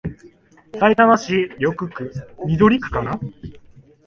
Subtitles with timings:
[0.79, 2.89] さいたま市緑区